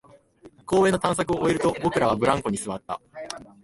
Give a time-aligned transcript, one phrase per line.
[0.65, 2.99] 公園の探索を終えると、僕らはブランコに座った